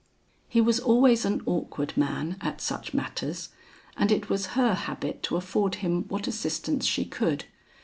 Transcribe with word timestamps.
He 0.49 0.61
was 0.61 0.79
always 0.79 1.25
an 1.25 1.43
awkward 1.45 1.95
man 1.95 2.37
at 2.41 2.59
such 2.59 2.91
matters, 2.95 3.49
and 3.95 4.11
it 4.11 4.29
was 4.31 4.47
her 4.57 4.73
habit 4.73 5.21
to 5.21 5.35
afford 5.37 5.75
him 5.75 6.07
what 6.07 6.27
assistance 6.27 6.87
she 6.87 7.05
could. 7.05 7.45